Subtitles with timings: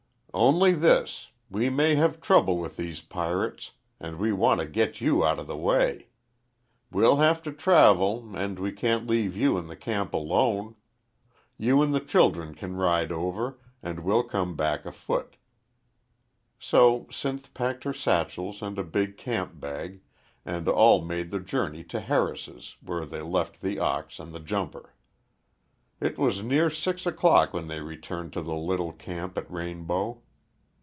[0.33, 5.25] "Only this we may have trouble with these pirates, and we want to get you
[5.25, 6.07] out of the way.
[6.89, 10.77] We'll have to travel, and we can't leave you in the camp alone.
[11.57, 15.35] You and the children can ride over, and we'll come back afoot."
[16.57, 19.99] So Sinth packed her satchels and a big camp bag,
[20.45, 24.93] and all made the journey to Harris's where they left the ox and the jumper.
[25.99, 30.23] It was near six o'clock when they returned to the little camp at Rainbow.